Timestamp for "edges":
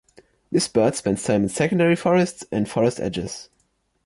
2.99-3.49